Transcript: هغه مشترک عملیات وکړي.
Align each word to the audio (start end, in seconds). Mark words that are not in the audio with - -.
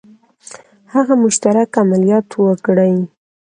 هغه 0.93 1.13
مشترک 1.23 1.69
عملیات 1.83 2.27
وکړي. 2.43 2.93